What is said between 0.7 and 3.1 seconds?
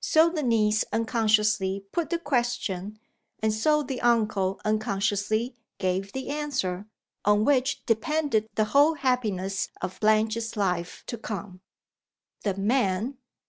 unconsciously put the question,